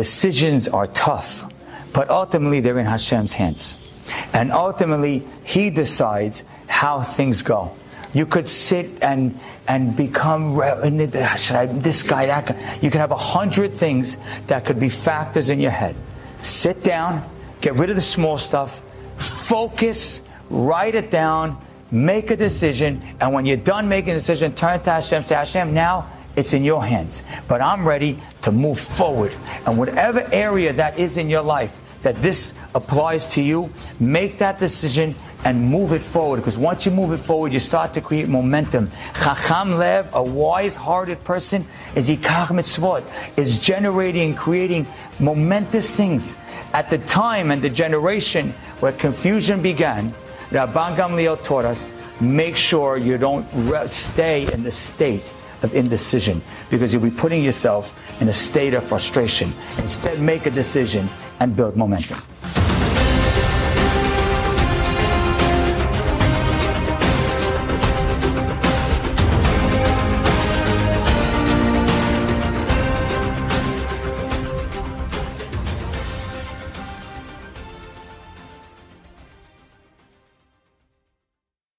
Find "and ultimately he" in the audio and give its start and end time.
4.32-5.68